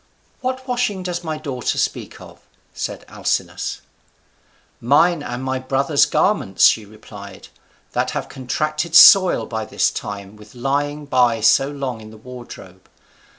[0.39, 2.39] "What washing does my daughter speak of?"
[2.73, 3.81] said Alcinous.
[4.79, 7.49] "Mine and my brothers' garments," she replied,
[7.91, 12.89] "that have contracted soil by this time with lying by so long in the wardrobe.